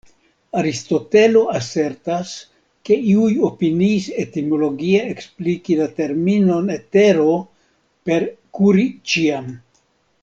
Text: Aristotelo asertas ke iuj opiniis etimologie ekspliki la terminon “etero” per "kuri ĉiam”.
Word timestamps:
Aristotelo 0.59 1.41
asertas 1.57 2.31
ke 2.89 2.97
iuj 3.11 3.35
opiniis 3.49 4.07
etimologie 4.25 5.03
ekspliki 5.11 5.79
la 5.83 5.87
terminon 6.01 6.75
“etero” 6.79 7.29
per 8.11 8.27
"kuri 8.61 8.89
ĉiam”. 9.15 9.55